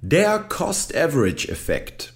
[0.00, 2.12] Der Cost-Average-Effekt.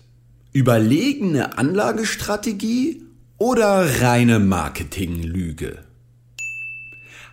[0.52, 3.02] Überlegene Anlagestrategie
[3.38, 5.78] oder reine Marketinglüge?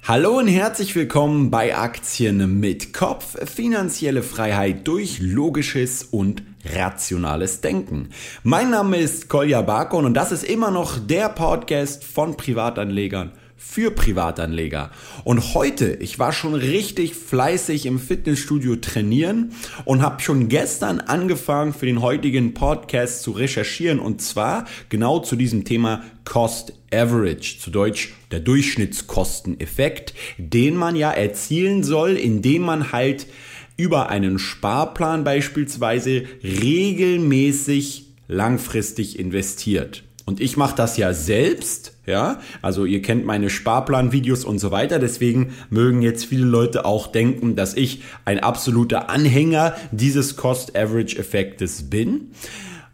[0.01, 8.09] Hallo und herzlich willkommen bei Aktien mit Kopf, finanzielle Freiheit durch logisches und rationales Denken.
[8.41, 13.91] Mein Name ist Kolja Barkon und das ist immer noch der Podcast von Privatanlegern für
[13.91, 14.89] Privatanleger.
[15.25, 19.51] Und heute, ich war schon richtig fleißig im Fitnessstudio trainieren
[19.83, 25.35] und habe schon gestern angefangen für den heutigen Podcast zu recherchieren und zwar genau zu
[25.35, 32.93] diesem Thema Cost Average, zu Deutsch der Durchschnittskosteneffekt, den man ja erzielen soll, indem man
[32.93, 33.27] halt
[33.75, 40.03] über einen Sparplan beispielsweise regelmäßig langfristig investiert.
[40.29, 42.39] Und ich mache das ja selbst, ja.
[42.61, 44.99] Also ihr kennt meine Sparplan-Videos und so weiter.
[44.99, 52.29] Deswegen mögen jetzt viele Leute auch denken, dass ich ein absoluter Anhänger dieses Cost-Average-Effektes bin.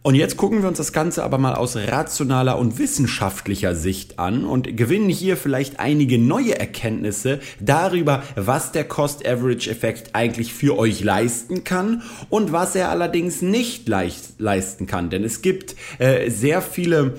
[0.05, 4.45] Und jetzt gucken wir uns das Ganze aber mal aus rationaler und wissenschaftlicher Sicht an
[4.45, 11.63] und gewinnen hier vielleicht einige neue Erkenntnisse darüber, was der Cost-Average-Effekt eigentlich für euch leisten
[11.63, 15.09] kann und was er allerdings nicht leisten kann.
[15.09, 17.15] Denn es gibt äh, sehr viele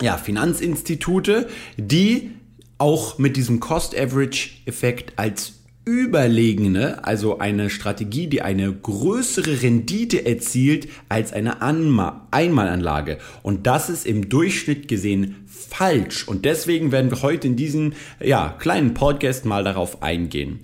[0.00, 2.30] ja, Finanzinstitute, die
[2.78, 11.32] auch mit diesem Cost-Average-Effekt als überlegene, also eine Strategie, die eine größere Rendite erzielt als
[11.32, 13.18] eine Anma Einmalanlage.
[13.42, 16.28] Und das ist im Durchschnitt gesehen falsch.
[16.28, 20.60] Und deswegen werden wir heute in diesem ja, kleinen Podcast mal darauf eingehen.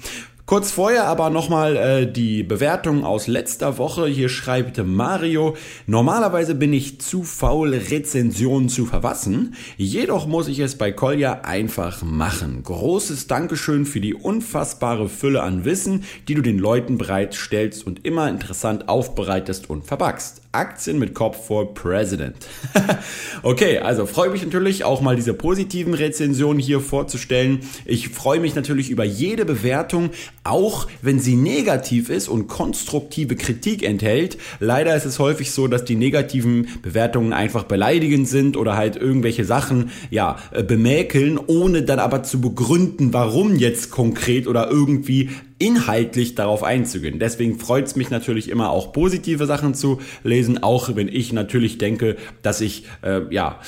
[0.48, 4.06] Kurz vorher aber nochmal äh, die Bewertung aus letzter Woche.
[4.06, 5.54] Hier schreibt Mario,
[5.86, 9.54] normalerweise bin ich zu faul, Rezensionen zu verfassen.
[9.76, 12.62] Jedoch muss ich es bei Kolja einfach machen.
[12.62, 18.30] Großes Dankeschön für die unfassbare Fülle an Wissen, die du den Leuten bereitstellst und immer
[18.30, 20.40] interessant aufbereitest und verpackst.
[20.52, 22.34] Aktien mit Kopf vor President.
[23.42, 27.60] okay, also freue mich natürlich auch mal diese positiven Rezensionen hier vorzustellen.
[27.84, 30.10] Ich freue mich natürlich über jede Bewertung,
[30.48, 34.38] auch wenn sie negativ ist und konstruktive Kritik enthält.
[34.60, 39.44] Leider ist es häufig so, dass die negativen Bewertungen einfach beleidigend sind oder halt irgendwelche
[39.44, 46.34] Sachen, ja, äh, bemäkeln, ohne dann aber zu begründen, warum jetzt konkret oder irgendwie inhaltlich
[46.34, 47.18] darauf einzugehen.
[47.18, 51.78] Deswegen freut es mich natürlich immer auch positive Sachen zu lesen, auch wenn ich natürlich
[51.78, 53.58] denke, dass ich äh, ja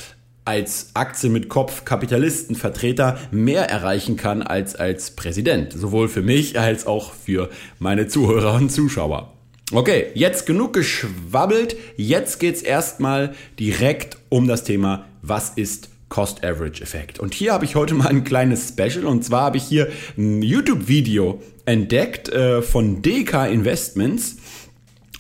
[0.45, 5.73] als Aktie mit Kopf Kapitalistenvertreter mehr erreichen kann als als Präsident.
[5.73, 9.33] Sowohl für mich als auch für meine Zuhörer und Zuschauer.
[9.73, 11.77] Okay, jetzt genug geschwabbelt.
[11.97, 17.21] Jetzt geht's erstmal direkt um das Thema, was ist Cost Average Effekt.
[17.21, 20.43] Und hier habe ich heute mal ein kleines Special und zwar habe ich hier ein
[20.43, 24.39] YouTube-Video entdeckt äh, von DK Investments.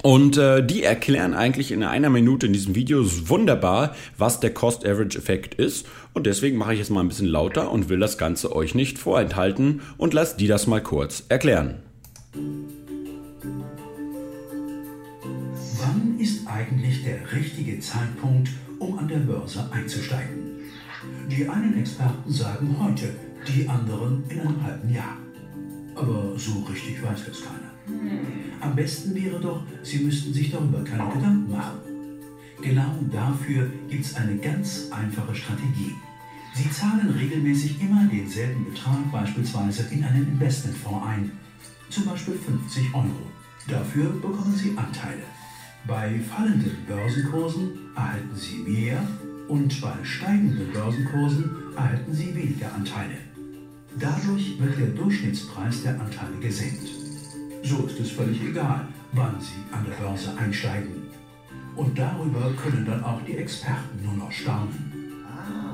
[0.03, 4.87] Und äh, die erklären eigentlich in einer Minute in diesem Video wunderbar, was der Cost
[4.87, 5.87] Average Effekt ist.
[6.15, 8.99] Und deswegen mache ich es mal ein bisschen lauter und will das Ganze euch nicht
[8.99, 11.77] vorenthalten und lasst die das mal kurz erklären.
[15.78, 20.61] Wann ist eigentlich der richtige Zeitpunkt, um an der Börse einzusteigen?
[21.31, 23.15] Die einen Experten sagen heute,
[23.47, 25.17] die anderen in einem halben Jahr.
[25.94, 27.69] Aber so richtig weiß es keiner.
[28.61, 31.78] Am besten wäre doch, Sie müssten sich darüber keine Gedanken machen.
[32.62, 35.95] Genau dafür gibt es eine ganz einfache Strategie.
[36.55, 41.33] Sie zahlen regelmäßig immer denselben Betrag beispielsweise in einen Investmentfonds ein,
[41.89, 43.31] zum Beispiel 50 Euro.
[43.67, 45.23] Dafür bekommen Sie Anteile.
[45.87, 49.06] Bei fallenden Börsenkursen erhalten Sie mehr
[49.49, 53.17] und bei steigenden Börsenkursen erhalten Sie weniger Anteile.
[53.99, 57.00] Dadurch wird der Durchschnittspreis der Anteile gesenkt.
[57.62, 61.10] So ist es völlig egal, wann Sie an der Börse einsteigen.
[61.76, 64.93] Und darüber können dann auch die Experten nur noch staunen.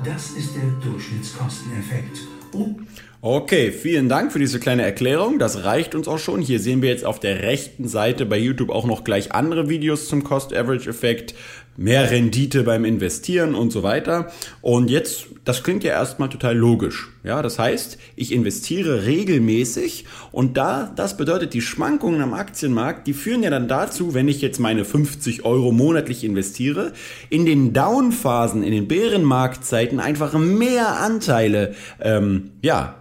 [0.03, 2.19] Das ist der Durchschnittskosteneffekt.
[2.53, 2.87] Und
[3.19, 5.39] Okay, vielen Dank für diese kleine Erklärung.
[5.39, 6.39] Das reicht uns auch schon.
[6.39, 10.07] Hier sehen wir jetzt auf der rechten Seite bei YouTube auch noch gleich andere Videos
[10.07, 11.33] zum Cost Average Effekt,
[11.77, 14.31] mehr Rendite beim Investieren und so weiter.
[14.61, 17.09] Und jetzt, das klingt ja erstmal total logisch.
[17.23, 23.13] Ja, das heißt, ich investiere regelmäßig und da, das bedeutet, die Schwankungen am Aktienmarkt, die
[23.13, 26.93] führen ja dann dazu, wenn ich jetzt meine 50 Euro monatlich investiere,
[27.29, 32.95] in den Downphasen, in den Bärenmarktzeiten einfach mehr Anteile, ähm, ja,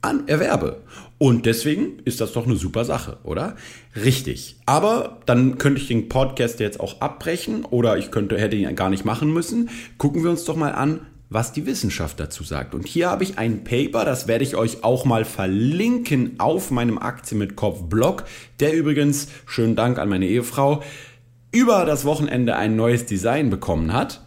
[0.00, 0.82] an erwerbe.
[1.18, 3.56] Und deswegen ist das doch eine super Sache, oder?
[3.96, 4.56] Richtig.
[4.66, 8.90] Aber dann könnte ich den Podcast jetzt auch abbrechen oder ich könnte, hätte ihn gar
[8.90, 9.70] nicht machen müssen.
[9.96, 11.00] Gucken wir uns doch mal an,
[11.30, 12.74] was die Wissenschaft dazu sagt.
[12.74, 16.98] Und hier habe ich ein Paper, das werde ich euch auch mal verlinken auf meinem
[16.98, 18.24] Aktien mit Kopf Blog,
[18.60, 20.82] der übrigens, schönen Dank an meine Ehefrau,
[21.50, 24.24] über das Wochenende ein neues Design bekommen hat.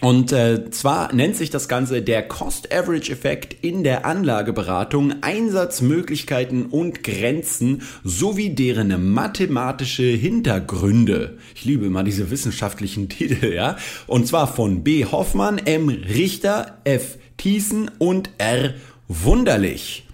[0.00, 7.82] Und äh, zwar nennt sich das Ganze der Cost-Average-Effekt in der Anlageberatung, Einsatzmöglichkeiten und Grenzen
[8.04, 11.38] sowie deren mathematische Hintergründe.
[11.56, 13.76] Ich liebe immer diese wissenschaftlichen Titel, ja.
[14.06, 15.04] Und zwar von B.
[15.04, 15.88] Hoffmann, M.
[15.88, 17.18] Richter, F.
[17.36, 18.74] Thiessen und R.
[19.08, 20.07] Wunderlich.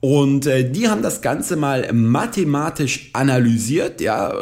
[0.00, 4.32] Und äh, die haben das Ganze mal mathematisch analysiert, ja,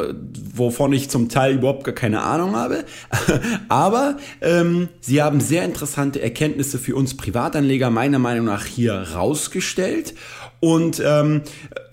[0.53, 2.85] wovon ich zum Teil überhaupt gar keine Ahnung habe.
[3.69, 10.13] Aber ähm, sie haben sehr interessante Erkenntnisse für uns Privatanleger meiner Meinung nach hier rausgestellt.
[10.59, 11.41] Und ähm,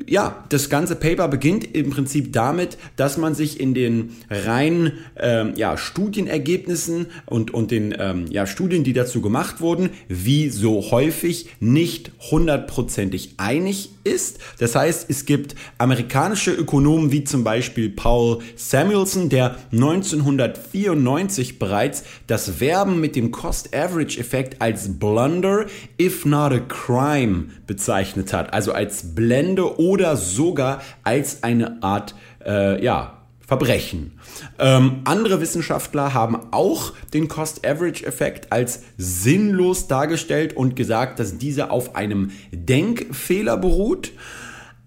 [0.06, 5.52] ja, das ganze Paper beginnt im Prinzip damit, dass man sich in den reinen ähm,
[5.56, 11.48] ja, Studienergebnissen und, und den ähm, ja, Studien, die dazu gemacht wurden, wie so häufig
[11.60, 14.38] nicht hundertprozentig einig ist.
[14.58, 22.60] Das heißt, es gibt amerikanische Ökonomen wie zum Beispiel Paul Samuelson, der 1994 bereits das
[22.60, 25.66] Werben mit dem Cost-Average-Effekt als Blunder,
[26.00, 28.52] if not a crime, bezeichnet hat.
[28.54, 32.14] Also als Blende oder sogar als eine Art,
[32.46, 34.12] äh, ja, Verbrechen.
[34.58, 41.94] Ähm, andere Wissenschaftler haben auch den Cost-Average-Effekt als sinnlos dargestellt und gesagt, dass dieser auf
[41.94, 44.12] einem Denkfehler beruht.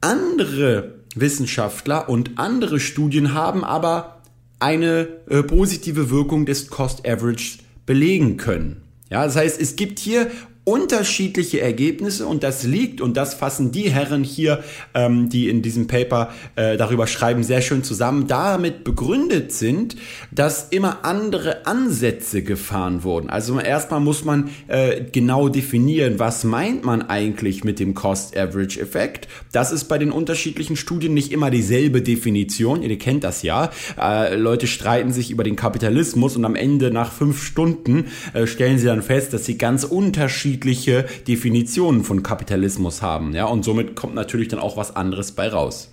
[0.01, 4.21] Andere Wissenschaftler und andere Studien haben aber
[4.59, 8.81] eine äh, positive Wirkung des Cost-Average belegen können.
[9.09, 10.31] Ja, das heißt, es gibt hier
[10.67, 15.87] unterschiedliche Ergebnisse und das liegt, und das fassen die Herren hier, ähm, die in diesem
[15.87, 19.95] Paper äh, darüber schreiben, sehr schön zusammen, damit begründet sind,
[20.29, 23.29] dass immer andere Ansätze gefahren wurden.
[23.29, 29.29] Also erstmal muss man äh, genau definieren, was meint man eigentlich mit dem Cost-Average-Effekt.
[29.53, 32.83] Das ist bei den unterschiedlichen Studien nicht immer dieselbe Definition.
[32.83, 33.71] Ihr kennt das ja.
[33.97, 38.79] Äh, Leute streiten sich über den Kapitalismus und am Ende nach fünf Stunden äh, stellen
[38.79, 43.35] sie dann fest, dass sie ganz unterschiedlich unterschiedliche Definitionen von Kapitalismus haben.
[43.35, 45.89] Ja, und somit kommt natürlich dann auch was anderes bei raus.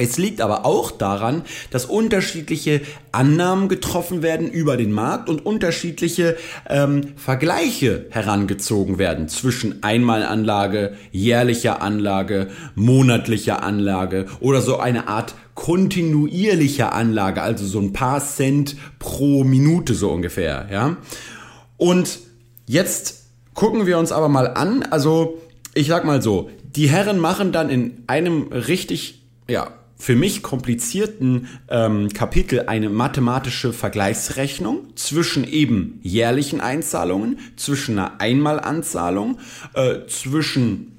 [0.00, 1.42] Es liegt aber auch daran,
[1.72, 6.36] dass unterschiedliche Annahmen getroffen werden über den Markt und unterschiedliche
[6.68, 12.46] ähm, Vergleiche herangezogen werden zwischen Einmalanlage, jährlicher Anlage,
[12.76, 19.94] monatlicher Anlage oder so eine Art kontinuierlicher Anlage, also so ein paar Cent pro Minute
[19.94, 20.68] so ungefähr.
[20.70, 20.98] Ja,
[21.76, 22.20] und
[22.66, 23.17] jetzt
[23.58, 25.42] Gucken wir uns aber mal an, also
[25.74, 31.48] ich sag mal so, die Herren machen dann in einem richtig, ja, für mich komplizierten
[31.68, 39.40] ähm, Kapitel eine mathematische Vergleichsrechnung zwischen eben jährlichen Einzahlungen, zwischen einer Einmalanzahlung,
[39.74, 40.92] äh, zwischen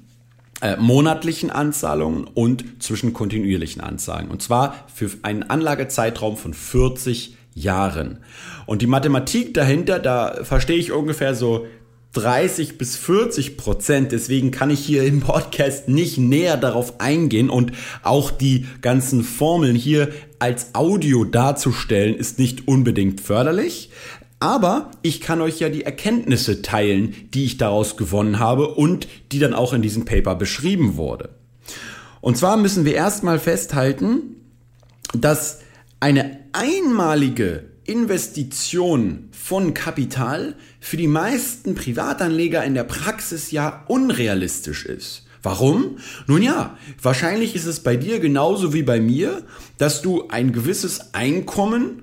[0.60, 4.30] äh, monatlichen Anzahlungen und zwischen kontinuierlichen Anzahlungen.
[4.30, 8.18] Und zwar für einen Anlagezeitraum von 40 Jahren.
[8.66, 11.66] Und die Mathematik dahinter, da verstehe ich ungefähr so
[12.12, 14.12] 30 bis 40 Prozent.
[14.12, 17.72] Deswegen kann ich hier im Podcast nicht näher darauf eingehen und
[18.02, 23.90] auch die ganzen Formeln hier als Audio darzustellen ist nicht unbedingt förderlich.
[24.40, 29.38] Aber ich kann euch ja die Erkenntnisse teilen, die ich daraus gewonnen habe und die
[29.38, 31.28] dann auch in diesem Paper beschrieben wurde.
[32.22, 34.36] Und zwar müssen wir erstmal festhalten,
[35.12, 35.60] dass
[36.00, 45.26] eine einmalige Investition von Kapital für die meisten Privatanleger in der Praxis ja unrealistisch ist.
[45.42, 45.98] Warum?
[46.26, 49.42] Nun ja, wahrscheinlich ist es bei dir genauso wie bei mir,
[49.78, 52.02] dass du ein gewisses Einkommen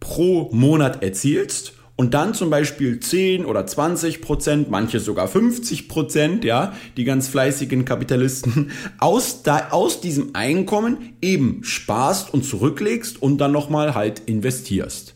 [0.00, 6.44] pro Monat erzielst und dann zum Beispiel 10 oder 20 Prozent, manche sogar 50 Prozent,
[6.44, 13.38] ja, die ganz fleißigen Kapitalisten, aus, da, aus diesem Einkommen eben sparst und zurücklegst und
[13.38, 15.15] dann nochmal halt investierst.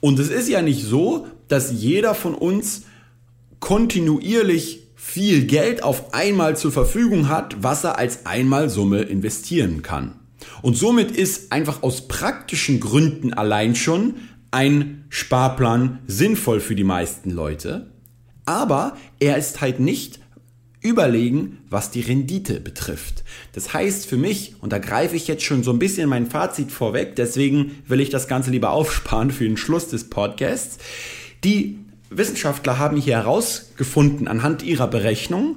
[0.00, 2.82] Und es ist ja nicht so, dass jeder von uns
[3.60, 10.16] kontinuierlich viel Geld auf einmal zur Verfügung hat, was er als Einmalsumme investieren kann.
[10.62, 14.14] Und somit ist einfach aus praktischen Gründen allein schon
[14.50, 17.90] ein Sparplan sinnvoll für die meisten Leute.
[18.44, 20.20] Aber er ist halt nicht
[20.88, 23.24] überlegen, was die Rendite betrifft.
[23.52, 26.72] Das heißt für mich, und da greife ich jetzt schon so ein bisschen mein Fazit
[26.72, 30.78] vorweg, deswegen will ich das Ganze lieber aufsparen für den Schluss des Podcasts.
[31.44, 31.78] Die
[32.10, 35.56] Wissenschaftler haben hier herausgefunden anhand ihrer Berechnung,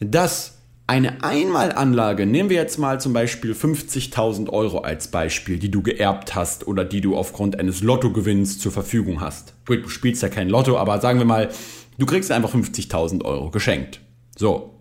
[0.00, 5.80] dass eine Einmalanlage, nehmen wir jetzt mal zum Beispiel 50.000 Euro als Beispiel, die du
[5.80, 9.54] geerbt hast oder die du aufgrund eines Lottogewinns zur Verfügung hast.
[9.64, 11.50] Du spielst ja kein Lotto, aber sagen wir mal,
[11.98, 14.00] Du kriegst einfach 50.000 Euro geschenkt.
[14.36, 14.74] So,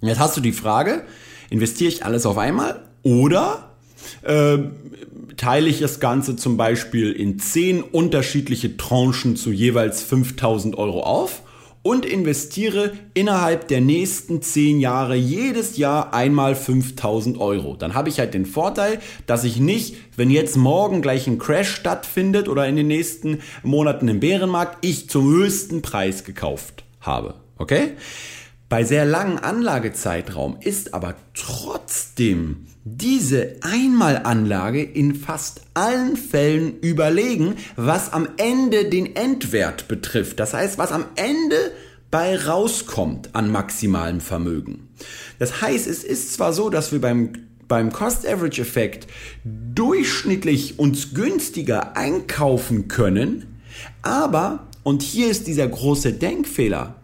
[0.00, 1.04] jetzt hast du die Frage,
[1.50, 3.70] investiere ich alles auf einmal oder
[4.22, 4.58] äh,
[5.36, 11.42] teile ich das Ganze zum Beispiel in 10 unterschiedliche Tranchen zu jeweils 5.000 Euro auf
[11.86, 17.76] und investiere innerhalb der nächsten 10 Jahre jedes Jahr einmal 5000 Euro.
[17.76, 21.70] Dann habe ich halt den Vorteil, dass ich nicht, wenn jetzt morgen gleich ein Crash
[21.70, 27.34] stattfindet oder in den nächsten Monaten im Bärenmarkt, ich zum höchsten Preis gekauft habe.
[27.56, 27.92] Okay?
[28.68, 38.12] Bei sehr langen Anlagezeitraum ist aber trotzdem diese Einmalanlage in fast allen Fällen überlegen, was
[38.12, 40.40] am Ende den Endwert betrifft.
[40.40, 41.72] Das heißt, was am Ende
[42.10, 44.88] bei rauskommt an maximalem Vermögen.
[45.38, 47.32] Das heißt, es ist zwar so, dass wir beim
[47.68, 49.08] beim Cost-Average-Effekt
[49.44, 53.60] durchschnittlich uns günstiger einkaufen können,
[54.02, 56.94] aber, und hier ist dieser große Denkfehler,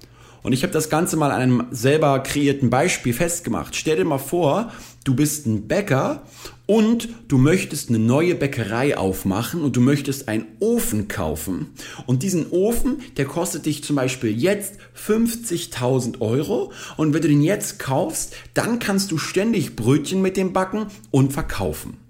[0.43, 3.77] und ich habe das Ganze mal an einem selber kreierten Beispiel festgemacht.
[3.77, 4.73] Stell dir mal vor,
[5.05, 6.23] du bist ein Bäcker
[6.67, 11.69] und du möchtest eine neue Bäckerei aufmachen und du möchtest einen Ofen kaufen.
[12.07, 16.73] Und diesen Ofen, der kostet dich zum Beispiel jetzt 50.000 Euro.
[16.97, 21.33] Und wenn du den jetzt kaufst, dann kannst du ständig Brötchen mit dem backen und
[21.33, 22.02] verkaufen.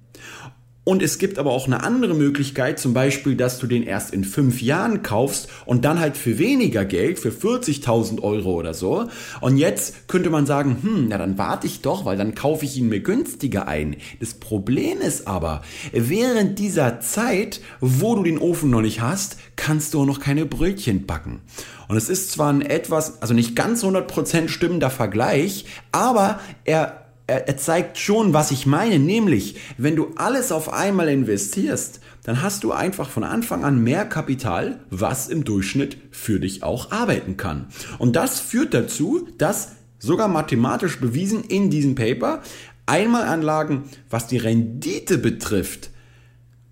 [0.85, 4.25] Und es gibt aber auch eine andere Möglichkeit, zum Beispiel, dass du den erst in
[4.25, 9.09] fünf Jahren kaufst und dann halt für weniger Geld, für 40.000 Euro oder so.
[9.41, 12.77] Und jetzt könnte man sagen, hm, na dann warte ich doch, weil dann kaufe ich
[12.77, 13.95] ihn mir günstiger ein.
[14.19, 15.63] Das Problem ist aber,
[15.93, 20.47] während dieser Zeit, wo du den Ofen noch nicht hast, kannst du auch noch keine
[20.47, 21.43] Brötchen backen.
[21.87, 27.49] Und es ist zwar ein etwas, also nicht ganz 100% stimmender Vergleich, aber er er,
[27.49, 32.65] er zeigt schon, was ich meine, nämlich, wenn du alles auf einmal investierst, dann hast
[32.65, 37.67] du einfach von Anfang an mehr Kapital, was im Durchschnitt für dich auch arbeiten kann.
[37.99, 42.43] Und das führt dazu, dass sogar mathematisch bewiesen in diesem Paper
[42.87, 45.91] Einmalanlagen, was die Rendite betrifft,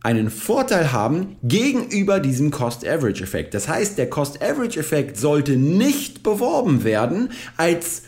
[0.02, 3.52] einen Vorteil haben gegenüber diesem Cost-Average-Effekt.
[3.52, 8.02] Das heißt, der Cost-Average-Effekt sollte nicht beworben werden als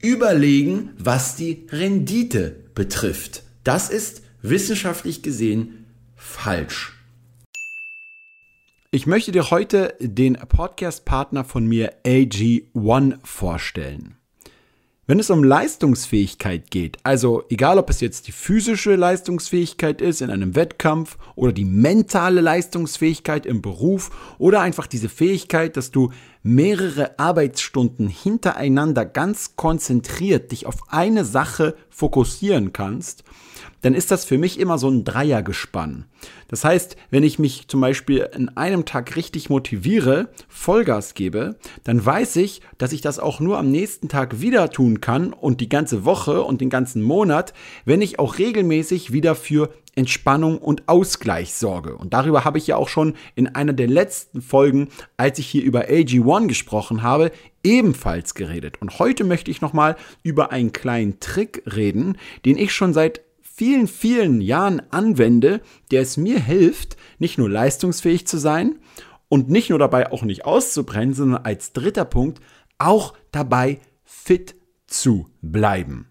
[0.00, 3.42] überlegen, was die Rendite betrifft.
[3.64, 6.96] Das ist wissenschaftlich gesehen falsch.
[8.90, 14.19] Ich möchte dir heute den Podcast-Partner von mir AG1 vorstellen.
[15.10, 20.30] Wenn es um Leistungsfähigkeit geht, also egal ob es jetzt die physische Leistungsfähigkeit ist in
[20.30, 26.12] einem Wettkampf oder die mentale Leistungsfähigkeit im Beruf oder einfach diese Fähigkeit, dass du
[26.44, 33.24] mehrere Arbeitsstunden hintereinander ganz konzentriert dich auf eine Sache fokussieren kannst,
[33.82, 36.06] dann ist das für mich immer so ein Dreiergespann.
[36.48, 42.04] Das heißt, wenn ich mich zum Beispiel in einem Tag richtig motiviere, Vollgas gebe, dann
[42.04, 45.68] weiß ich, dass ich das auch nur am nächsten Tag wieder tun kann und die
[45.68, 51.54] ganze Woche und den ganzen Monat, wenn ich auch regelmäßig wieder für Entspannung und Ausgleich
[51.54, 51.96] sorge.
[51.96, 55.62] Und darüber habe ich ja auch schon in einer der letzten Folgen, als ich hier
[55.62, 58.80] über AG1 gesprochen habe, ebenfalls geredet.
[58.80, 63.20] Und heute möchte ich nochmal über einen kleinen Trick reden, den ich schon seit
[63.60, 68.78] vielen, vielen Jahren anwende, der es mir hilft, nicht nur leistungsfähig zu sein
[69.28, 72.40] und nicht nur dabei auch nicht auszubrennen, sondern als dritter Punkt
[72.78, 74.54] auch dabei fit
[74.86, 76.06] zu bleiben.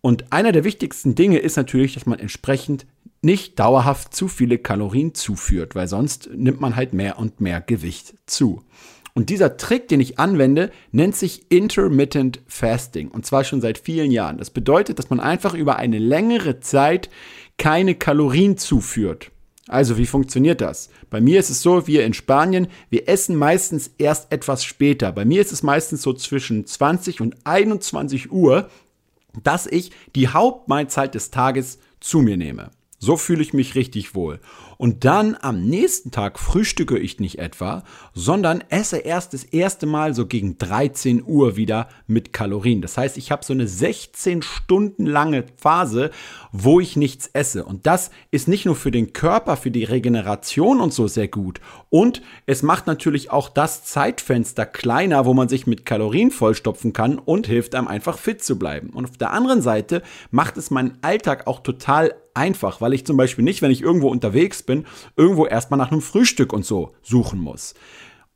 [0.00, 2.86] Und einer der wichtigsten Dinge ist natürlich, dass man entsprechend
[3.20, 8.14] nicht dauerhaft zu viele Kalorien zuführt, weil sonst nimmt man halt mehr und mehr Gewicht
[8.24, 8.64] zu.
[9.14, 13.08] Und dieser Trick, den ich anwende, nennt sich Intermittent Fasting.
[13.08, 14.38] Und zwar schon seit vielen Jahren.
[14.38, 17.10] Das bedeutet, dass man einfach über eine längere Zeit
[17.58, 19.30] keine Kalorien zuführt.
[19.68, 20.90] Also, wie funktioniert das?
[21.10, 25.12] Bei mir ist es so, wir in Spanien, wir essen meistens erst etwas später.
[25.12, 28.68] Bei mir ist es meistens so zwischen 20 und 21 Uhr,
[29.44, 32.70] dass ich die Hauptmahlzeit des Tages zu mir nehme.
[32.98, 34.40] So fühle ich mich richtig wohl.
[34.80, 37.84] Und dann am nächsten Tag frühstücke ich nicht etwa,
[38.14, 42.80] sondern esse erst das erste Mal so gegen 13 Uhr wieder mit Kalorien.
[42.80, 46.10] Das heißt, ich habe so eine 16 Stunden lange Phase,
[46.50, 47.66] wo ich nichts esse.
[47.66, 51.60] Und das ist nicht nur für den Körper, für die Regeneration und so sehr gut.
[51.90, 57.18] Und es macht natürlich auch das Zeitfenster kleiner, wo man sich mit Kalorien vollstopfen kann
[57.18, 58.88] und hilft einem einfach fit zu bleiben.
[58.94, 63.16] Und auf der anderen Seite macht es meinen Alltag auch total einfach, weil ich zum
[63.16, 64.69] Beispiel nicht, wenn ich irgendwo unterwegs bin,
[65.16, 67.74] irgendwo erstmal nach einem Frühstück und so suchen muss.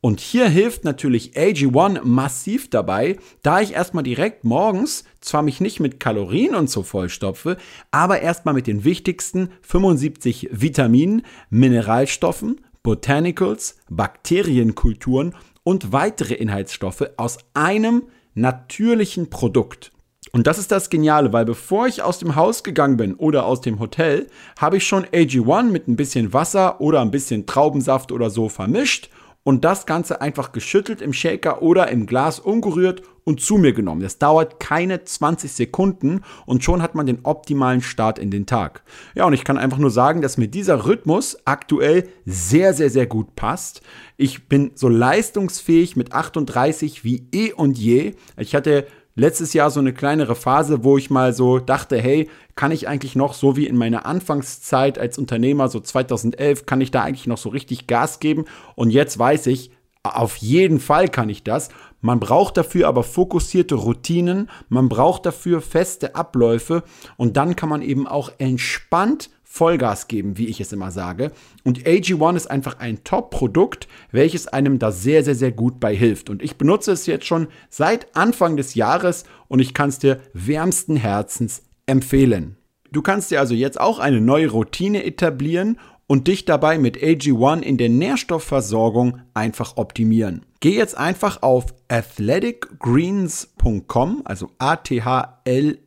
[0.05, 5.81] Und hier hilft natürlich AG1 massiv dabei, da ich erstmal direkt morgens zwar mich nicht
[5.81, 7.57] mit Kalorien und so vollstopfe,
[7.91, 18.03] aber erstmal mit den wichtigsten 75 Vitaminen, Mineralstoffen, Botanicals, Bakterienkulturen und weitere Inhaltsstoffe aus einem
[18.35, 19.94] natürlichen Produkt.
[20.35, 23.61] Und das ist das Geniale, weil bevor ich aus dem Haus gegangen bin oder aus
[23.61, 24.27] dem Hotel,
[24.59, 29.11] habe ich schon AG1 mit ein bisschen Wasser oder ein bisschen Traubensaft oder so vermischt
[29.45, 34.01] und das Ganze einfach geschüttelt im Shaker oder im Glas umgerührt und zu mir genommen.
[34.01, 38.83] Das dauert keine 20 Sekunden und schon hat man den optimalen Start in den Tag.
[39.15, 43.07] Ja, und ich kann einfach nur sagen, dass mir dieser Rhythmus aktuell sehr, sehr, sehr
[43.07, 43.83] gut passt.
[44.17, 48.17] Ich bin so leistungsfähig mit 38 wie eh und je.
[48.37, 52.73] Ich hatte letztes Jahr so eine kleinere Phase, wo ich mal so dachte, hey, kann
[52.73, 57.03] ich eigentlich noch so wie in meiner Anfangszeit als Unternehmer, so 2011, kann ich da
[57.03, 58.45] eigentlich noch so richtig Gas geben?
[58.75, 59.71] Und jetzt weiß ich,
[60.03, 61.71] auf jeden Fall kann ich das.
[62.01, 66.83] Man braucht dafür aber fokussierte Routinen, man braucht dafür feste Abläufe
[67.17, 71.31] und dann kann man eben auch entspannt Vollgas geben, wie ich es immer sage.
[71.63, 76.29] Und AG1 ist einfach ein Top-Produkt, welches einem da sehr, sehr, sehr gut bei hilft.
[76.29, 80.19] Und ich benutze es jetzt schon seit Anfang des Jahres und ich kann es dir
[80.33, 82.57] wärmsten Herzens empfehlen.
[82.91, 87.63] Du kannst dir also jetzt auch eine neue Routine etablieren und dich dabei mit AG1
[87.63, 90.45] in der Nährstoffversorgung einfach optimieren.
[90.59, 95.85] Geh jetzt einfach auf athleticgreens.com, also A-T-H-L-E-T-I-C,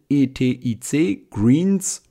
[1.30, 2.07] greens.com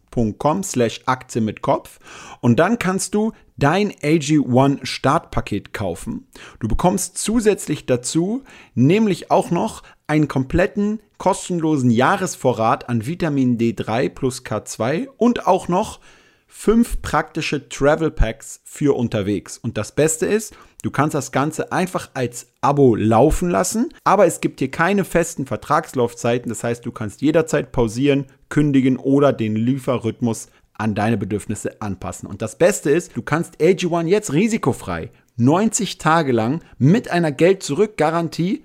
[1.06, 1.98] Aktie mit Kopf
[2.40, 6.26] und dann kannst du dein AG1 Startpaket kaufen.
[6.60, 8.42] Du bekommst zusätzlich dazu
[8.74, 16.00] nämlich auch noch einen kompletten kostenlosen Jahresvorrat an Vitamin D3 plus K2 und auch noch
[16.46, 19.58] fünf praktische Travel Packs für unterwegs.
[19.58, 20.54] Und das Beste ist,
[20.86, 25.44] du kannst das Ganze einfach als Abo laufen lassen, aber es gibt hier keine festen
[25.44, 26.48] Vertragslaufzeiten.
[26.48, 32.28] Das heißt, du kannst jederzeit pausieren, kündigen oder den Lieferrhythmus an deine Bedürfnisse anpassen.
[32.28, 38.62] Und das Beste ist, du kannst AG1 jetzt risikofrei 90 Tage lang mit einer Geld-Zurück-Garantie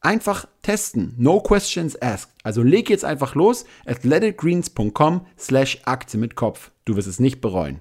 [0.00, 1.14] einfach testen.
[1.18, 2.30] No questions asked.
[2.44, 3.64] Also leg jetzt einfach los.
[3.84, 6.70] athleticgreens.com slash Aktie mit Kopf.
[6.84, 7.80] Du wirst es nicht bereuen.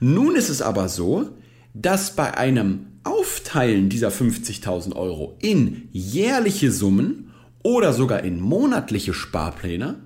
[0.00, 1.30] Nun ist es aber so,
[1.74, 7.32] dass bei einem Aufteilen dieser 50.000 Euro in jährliche Summen
[7.62, 10.00] oder sogar in monatliche Sparpläne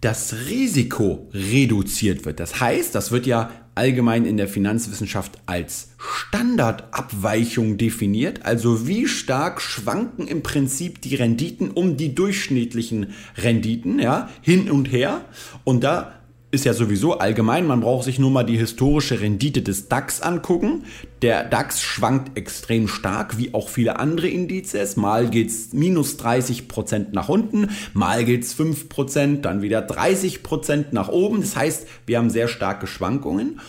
[0.00, 2.40] das Risiko reduziert wird.
[2.40, 8.44] Das heißt, das wird ja allgemein in der Finanzwissenschaft als Standardabweichung definiert.
[8.44, 14.90] Also wie stark schwanken im Prinzip die Renditen um die durchschnittlichen Renditen, ja, hin und
[14.90, 15.24] her.
[15.64, 16.19] Und da
[16.52, 20.84] ist ja sowieso allgemein, man braucht sich nur mal die historische Rendite des DAX angucken.
[21.22, 24.96] Der DAX schwankt extrem stark, wie auch viele andere Indizes.
[24.96, 31.08] Mal geht's minus 30 Prozent nach unten, mal geht's 5%, dann wieder 30 Prozent nach
[31.08, 31.40] oben.
[31.40, 33.60] Das heißt, wir haben sehr starke Schwankungen.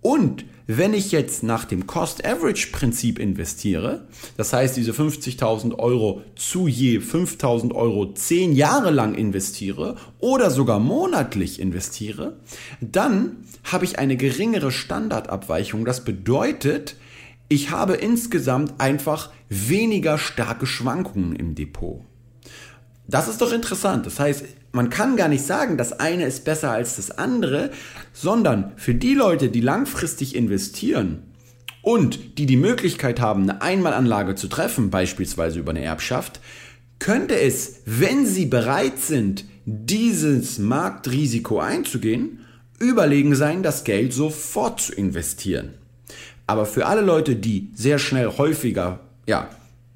[0.00, 4.06] Und wenn ich jetzt nach dem Cost-Average-Prinzip investiere,
[4.36, 10.78] das heißt diese 50.000 Euro zu je 5.000 Euro 10 Jahre lang investiere oder sogar
[10.78, 12.36] monatlich investiere,
[12.82, 15.86] dann habe ich eine geringere Standardabweichung.
[15.86, 16.96] Das bedeutet,
[17.48, 22.02] ich habe insgesamt einfach weniger starke Schwankungen im Depot.
[23.06, 24.04] Das ist doch interessant.
[24.04, 27.70] Das heißt, man kann gar nicht sagen, das eine ist besser als das andere,
[28.12, 31.22] sondern für die Leute, die langfristig investieren
[31.82, 36.40] und die die Möglichkeit haben, eine Einmalanlage zu treffen, beispielsweise über eine Erbschaft,
[36.98, 42.40] könnte es, wenn sie bereit sind, dieses Marktrisiko einzugehen,
[42.78, 45.74] überlegen sein, das Geld sofort zu investieren.
[46.46, 49.50] Aber für alle Leute, die sehr schnell häufiger ja,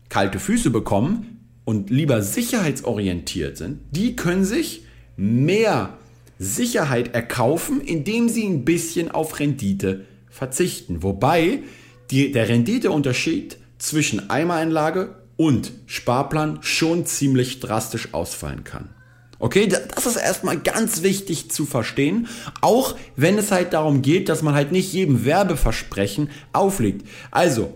[0.09, 1.42] kalte Füße bekommen,
[1.73, 4.83] und lieber sicherheitsorientiert sind, die können sich
[5.17, 5.97] mehr
[6.39, 11.03] Sicherheit erkaufen, indem sie ein bisschen auf Rendite verzichten.
[11.03, 11.63] Wobei
[12.11, 18.91] die, der Renditeunterschied zwischen Eimereinlage und Sparplan schon ziemlich drastisch ausfallen kann.
[19.39, 22.29] Okay, das ist erstmal ganz wichtig zu verstehen,
[22.61, 27.09] auch wenn es halt darum geht, dass man halt nicht jedem Werbeversprechen auflegt.
[27.31, 27.75] Also,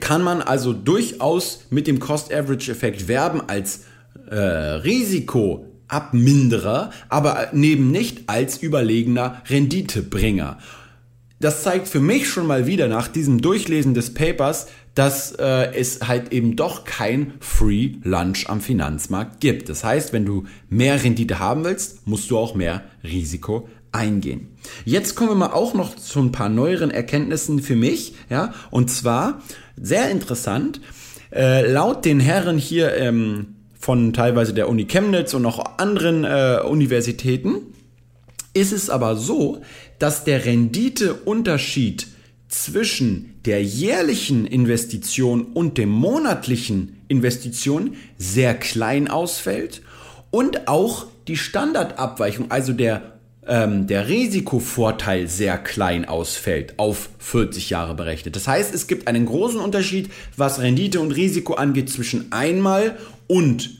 [0.00, 3.84] kann man also durchaus mit dem Cost-Average-Effekt werben als
[4.30, 10.58] äh, Risikoabminderer, aber neben nicht als überlegener Renditebringer.
[11.38, 16.08] Das zeigt für mich schon mal wieder nach diesem Durchlesen des Papers, dass äh, es
[16.08, 19.68] halt eben doch kein Free Lunch am Finanzmarkt gibt.
[19.68, 24.48] Das heißt, wenn du mehr Rendite haben willst, musst du auch mehr Risiko eingehen.
[24.84, 28.90] Jetzt kommen wir mal auch noch zu ein paar neueren Erkenntnissen für mich, ja, und
[28.90, 29.42] zwar
[29.76, 30.80] sehr interessant.
[31.32, 36.60] Äh, laut den Herren hier ähm, von teilweise der Uni Chemnitz und noch anderen äh,
[36.64, 37.56] Universitäten
[38.54, 39.60] ist es aber so,
[39.98, 42.06] dass der Renditeunterschied
[42.48, 49.82] zwischen der jährlichen Investition und dem monatlichen Investition sehr klein ausfällt
[50.30, 53.15] und auch die Standardabweichung, also der,
[53.46, 58.36] ähm, der Risikovorteil sehr klein ausfällt, auf 40 Jahre berechnet.
[58.36, 63.70] Das heißt, es gibt einen großen Unterschied, was Rendite und Risiko angeht, zwischen einmal und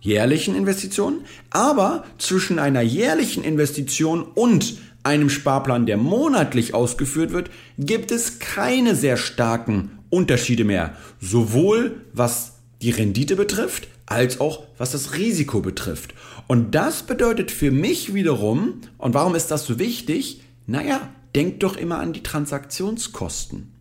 [0.00, 8.10] jährlichen Investitionen, aber zwischen einer jährlichen Investition und einem Sparplan, der monatlich ausgeführt wird, gibt
[8.10, 15.14] es keine sehr starken Unterschiede mehr, sowohl was die Rendite betrifft, als auch was das
[15.14, 16.14] Risiko betrifft.
[16.46, 20.42] Und das bedeutet für mich wiederum, und warum ist das so wichtig?
[20.66, 23.72] Naja, denkt doch immer an die Transaktionskosten.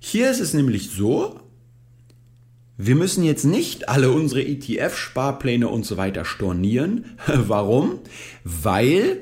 [0.00, 1.40] Hier ist es nämlich so,
[2.76, 7.16] wir müssen jetzt nicht alle unsere ETF-Sparpläne und so weiter stornieren.
[7.26, 8.00] Warum?
[8.42, 9.20] Weil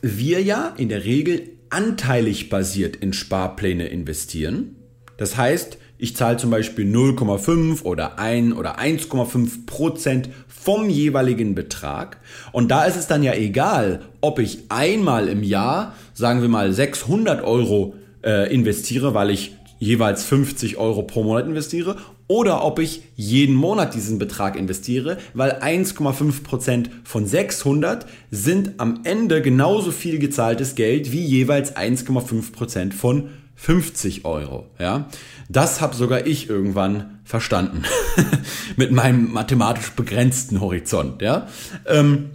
[0.00, 4.76] wir ja in der Regel anteilig basiert in Sparpläne investieren.
[5.18, 12.18] Das heißt, ich zahle zum Beispiel 0,5 oder 1 oder 1,5 Prozent vom jeweiligen Betrag.
[12.52, 16.72] Und da ist es dann ja egal, ob ich einmal im Jahr, sagen wir mal
[16.72, 23.02] 600 Euro äh, investiere, weil ich jeweils 50 Euro pro Monat investiere oder ob ich
[23.16, 30.74] jeden Monat diesen Betrag investiere, weil 1,5% von 600 sind am Ende genauso viel gezahltes
[30.74, 34.66] Geld wie jeweils 1,5% von 50 Euro.
[34.78, 35.08] Ja,
[35.48, 37.84] das habe sogar ich irgendwann verstanden
[38.76, 41.22] mit meinem mathematisch begrenzten Horizont.
[41.22, 41.48] Ja,
[41.86, 42.30] ähm,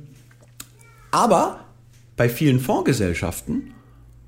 [1.12, 1.66] aber
[2.16, 3.74] bei vielen Fondsgesellschaften,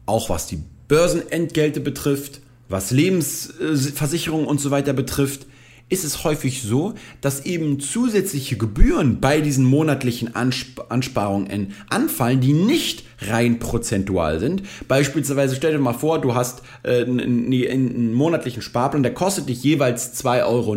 [0.06, 5.46] auch was die Börsenentgelte betrifft, was Lebensversicherung und so weiter betrifft,
[5.92, 12.54] ist es häufig so, dass eben zusätzliche Gebühren bei diesen monatlichen Ansp Ansparungen anfallen, die
[12.54, 14.64] nicht rein prozentual sind.
[14.88, 19.64] Beispielsweise stell dir mal vor, du hast äh, einen, einen monatlichen Sparplan, der kostet dich
[19.64, 20.76] jeweils 2,90 Euro,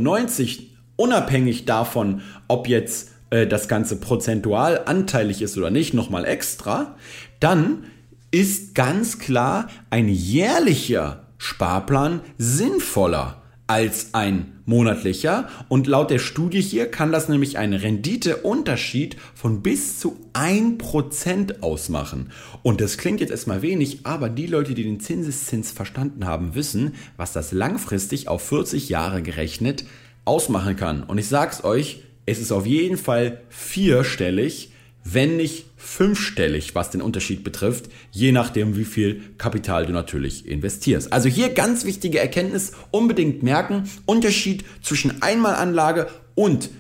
[0.97, 6.97] unabhängig davon, ob jetzt äh, das Ganze prozentual anteilig ist oder nicht, nochmal extra,
[7.39, 7.85] dann
[8.33, 16.91] ist ganz klar ein jährlicher Sparplan sinnvoller als ein monatlicher und laut der Studie hier
[16.91, 22.31] kann das nämlich einen Renditeunterschied von bis zu 1% ausmachen.
[22.63, 26.95] Und das klingt jetzt erstmal wenig, aber die Leute, die den Zinseszins verstanden haben, wissen,
[27.17, 29.87] was das langfristig auf 40 Jahre gerechnet
[30.27, 31.03] ausmachen kann.
[31.03, 34.71] Und ich sag's euch, es ist auf jeden Fall vierstellig,
[35.05, 41.13] wenn nicht fünfstellig, was den Unterschied betrifft, je nachdem, wie viel Kapital du natürlich investierst.
[41.13, 46.71] Also hier ganz wichtige Erkenntnis, unbedingt merken, Unterschied zwischen Einmalanlage und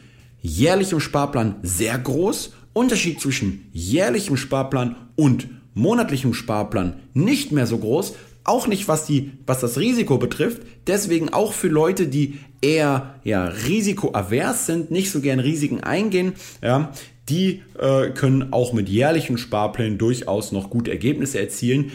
[0.40, 8.14] jährlichem Sparplan sehr groß, Unterschied zwischen jährlichem Sparplan und monatlichem Sparplan nicht mehr so groß,
[8.44, 10.62] auch nicht was die, was das Risiko betrifft.
[10.86, 16.92] Deswegen auch für Leute, die eher, ja, risikoavers sind, nicht so gern Risiken eingehen, ja,
[17.28, 21.92] die äh, können auch mit jährlichen Sparplänen durchaus noch gute Ergebnisse erzielen,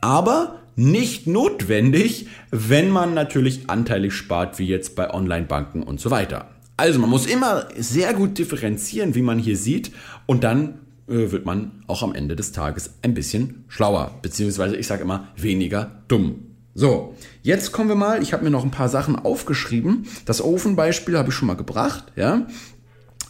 [0.00, 6.50] aber nicht notwendig, wenn man natürlich anteilig spart, wie jetzt bei Online-Banken und so weiter.
[6.76, 9.92] Also man muss immer sehr gut differenzieren, wie man hier sieht,
[10.26, 14.86] und dann äh, wird man auch am Ende des Tages ein bisschen schlauer, beziehungsweise ich
[14.86, 16.42] sage immer weniger dumm.
[16.74, 20.06] So, jetzt kommen wir mal, ich habe mir noch ein paar Sachen aufgeschrieben.
[20.26, 22.46] Das Ofenbeispiel habe ich schon mal gebracht, ja.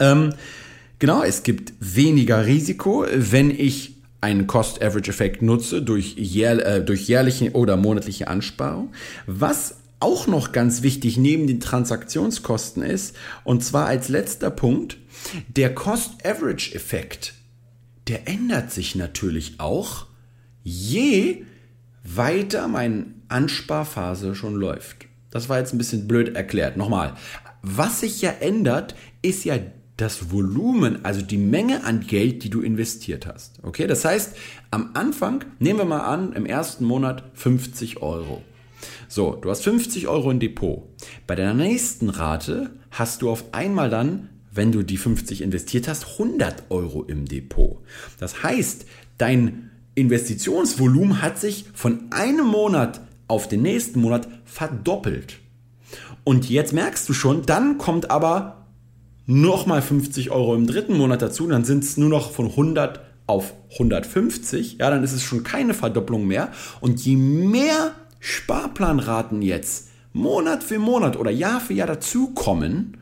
[0.00, 0.34] Ähm,
[0.98, 7.52] Genau, es gibt weniger Risiko, wenn ich einen Cost-Average-Effekt nutze durch, jähr, äh, durch jährliche
[7.52, 8.92] oder monatliche Ansparung.
[9.26, 14.98] Was auch noch ganz wichtig neben den Transaktionskosten ist, und zwar als letzter Punkt,
[15.48, 17.34] der Cost-Average-Effekt,
[18.08, 20.06] der ändert sich natürlich auch,
[20.62, 21.44] je
[22.04, 25.06] weiter meine Ansparphase schon läuft.
[25.30, 26.76] Das war jetzt ein bisschen blöd erklärt.
[26.76, 27.14] Nochmal.
[27.62, 29.58] Was sich ja ändert, ist ja
[29.96, 33.60] das Volumen, also die Menge an Geld, die du investiert hast.
[33.62, 34.36] Okay, das heißt,
[34.70, 38.42] am Anfang, nehmen wir mal an, im ersten Monat 50 Euro.
[39.08, 40.82] So, du hast 50 Euro im Depot.
[41.26, 46.12] Bei der nächsten Rate hast du auf einmal dann, wenn du die 50 investiert hast,
[46.12, 47.78] 100 Euro im Depot.
[48.18, 55.38] Das heißt, dein Investitionsvolumen hat sich von einem Monat auf den nächsten Monat verdoppelt.
[56.24, 58.55] Und jetzt merkst du schon, dann kommt aber
[59.26, 63.54] nochmal 50 Euro im dritten Monat dazu, dann sind es nur noch von 100 auf
[63.72, 66.52] 150, ja, dann ist es schon keine Verdopplung mehr.
[66.80, 72.98] Und je mehr Sparplanraten jetzt Monat für Monat oder Jahr für Jahr dazukommen,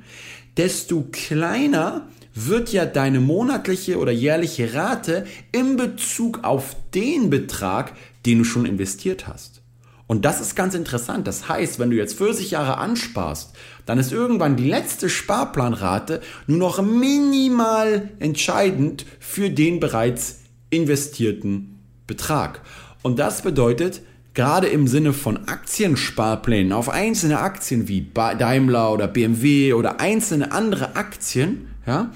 [0.57, 7.93] desto kleiner wird ja deine monatliche oder jährliche Rate in Bezug auf den Betrag,
[8.27, 9.64] den du schon investiert hast.
[10.07, 11.27] Und das ist ganz interessant.
[11.27, 13.55] Das heißt, wenn du jetzt 40 Jahre ansparst,
[13.87, 20.41] dann ist irgendwann die letzte Sparplanrate nur noch minimal entscheidend für den bereits
[20.71, 22.61] investierten Betrag.
[23.03, 24.03] Und das bedeutet,
[24.35, 30.97] gerade im Sinne von Aktiensparplänen auf einzelne Aktien wie Daimler oder BMW oder einzelne andere
[30.97, 32.11] Aktien, ja,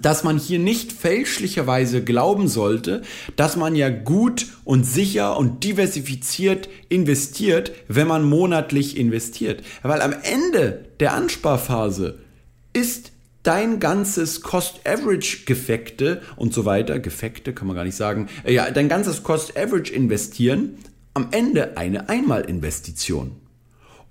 [0.00, 3.02] dass man hier nicht fälschlicherweise glauben sollte,
[3.36, 9.62] dass man ja gut und sicher und diversifiziert investiert, wenn man monatlich investiert.
[9.82, 12.18] Weil am Ende der Ansparphase
[12.72, 18.70] ist dein ganzes Cost-Average-Gefekte und so weiter, Gefekte kann man gar nicht sagen, äh, ja,
[18.70, 20.76] dein ganzes Cost-Average-Investieren
[21.14, 23.32] am Ende eine Einmalinvestition.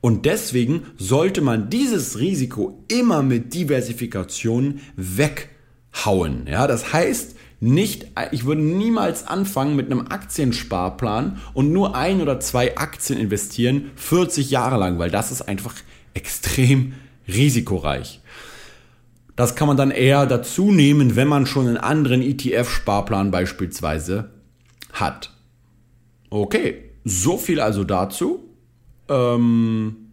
[0.01, 4.79] Und deswegen sollte man dieses Risiko immer mit Diversifikation
[5.99, 6.45] weghauen.
[6.47, 12.39] Ja, das heißt, nicht, ich würde niemals anfangen mit einem Aktiensparplan und nur ein oder
[12.39, 15.75] zwei Aktien investieren, 40 Jahre lang, weil das ist einfach
[16.13, 16.93] extrem
[17.27, 18.21] risikoreich.
[19.35, 24.31] Das kann man dann eher dazu nehmen, wenn man schon einen anderen ETF-Sparplan beispielsweise
[24.93, 25.31] hat.
[26.29, 28.43] Okay, so viel also dazu.
[29.07, 30.11] Ähm,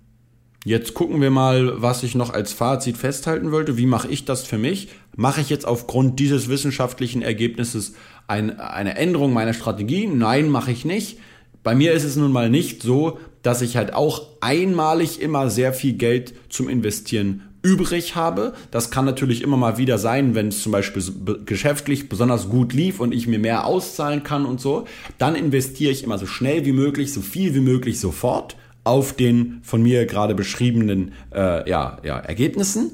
[0.64, 3.76] jetzt gucken wir mal, was ich noch als Fazit festhalten wollte.
[3.76, 4.88] Wie mache ich das für mich?
[5.16, 7.94] Mache ich jetzt aufgrund dieses wissenschaftlichen Ergebnisses
[8.28, 10.06] ein, eine Änderung meiner Strategie?
[10.06, 11.18] Nein, mache ich nicht.
[11.62, 15.72] Bei mir ist es nun mal nicht so, dass ich halt auch einmalig immer sehr
[15.72, 18.52] viel Geld zum Investieren übrig habe.
[18.70, 21.02] Das kann natürlich immer mal wieder sein, wenn es zum Beispiel
[21.44, 24.86] geschäftlich besonders gut lief und ich mir mehr auszahlen kann und so.
[25.18, 29.58] Dann investiere ich immer so schnell wie möglich, so viel wie möglich sofort auf den
[29.62, 32.92] von mir gerade beschriebenen äh, ja, ja, Ergebnissen.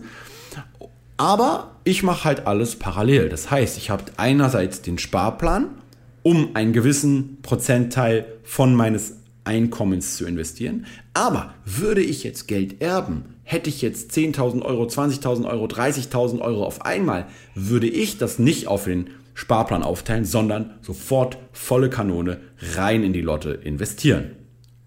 [1.19, 3.29] Aber ich mache halt alles parallel.
[3.29, 5.71] Das heißt, ich habe einerseits den Sparplan,
[6.23, 10.87] um einen gewissen Prozentteil von meines Einkommens zu investieren.
[11.15, 16.65] Aber würde ich jetzt Geld erben, hätte ich jetzt 10.000 Euro, 20.000 Euro, 30.000 Euro
[16.65, 22.41] auf einmal, würde ich das nicht auf den Sparplan aufteilen, sondern sofort volle Kanone
[22.77, 24.33] rein in die Lotte investieren.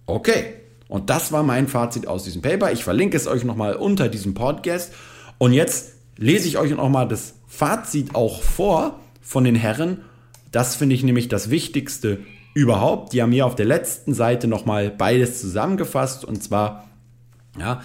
[0.05, 0.53] Okay,
[0.87, 2.71] und das war mein Fazit aus diesem Paper.
[2.71, 4.93] Ich verlinke es euch nochmal unter diesem Podcast.
[5.37, 10.01] Und jetzt lese ich euch nochmal das Fazit auch vor von den Herren.
[10.51, 12.19] Das finde ich nämlich das Wichtigste
[12.53, 13.13] überhaupt.
[13.13, 16.25] Die haben hier auf der letzten Seite nochmal beides zusammengefasst.
[16.25, 16.87] Und zwar,
[17.59, 17.81] ja,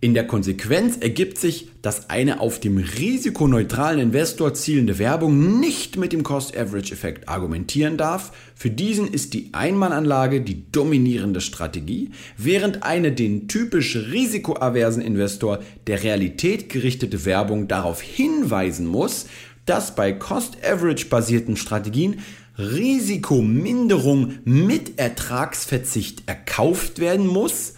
[0.00, 6.12] in der Konsequenz ergibt sich, dass eine auf dem risikoneutralen Investor zielende Werbung nicht mit
[6.12, 8.30] dem Cost-Average-Effekt argumentieren darf.
[8.54, 15.58] Für diesen ist die Einmalanlage die dominierende Strategie, während eine den typisch risikoaversen Investor
[15.88, 19.26] der Realität gerichtete Werbung darauf hinweisen muss,
[19.66, 22.20] dass bei Cost-Average-basierten Strategien
[22.56, 27.74] Risikominderung mit Ertragsverzicht erkauft werden muss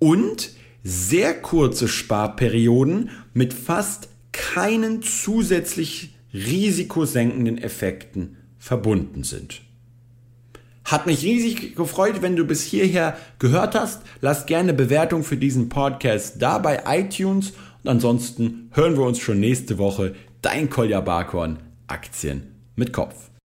[0.00, 0.50] und
[0.82, 9.62] sehr kurze Sparperioden mit fast keinen zusätzlich risikosenkenden Effekten verbunden sind.
[10.84, 14.02] Hat mich riesig gefreut, wenn du bis hierher gehört hast.
[14.20, 19.40] Lass gerne Bewertung für diesen Podcast da bei iTunes und ansonsten hören wir uns schon
[19.40, 20.14] nächste Woche.
[20.42, 23.29] Dein Kolja Barkhorn, Aktien mit Kopf.